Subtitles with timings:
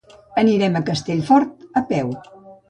[0.43, 2.11] Anirem a Castellfort a peu.